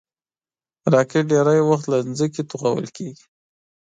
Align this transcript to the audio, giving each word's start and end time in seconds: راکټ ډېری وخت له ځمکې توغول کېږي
راکټ 0.93 1.23
ډېری 1.31 1.59
وخت 1.63 1.85
له 1.91 1.97
ځمکې 2.17 2.41
توغول 2.49 2.87
کېږي 2.97 3.25